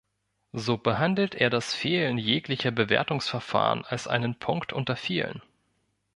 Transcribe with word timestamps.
So 0.53 0.77
behandelt 0.77 1.35
er 1.35 1.51
das 1.51 1.75
Fehlen 1.75 2.17
jeglicher 2.17 2.71
Bewertungsverfahren 2.71 3.85
als 3.85 4.07
einen 4.07 4.33
Punkt 4.33 4.73
unter 4.73 4.95
vielen. 4.95 5.43